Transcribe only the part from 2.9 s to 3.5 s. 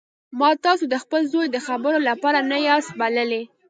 بللي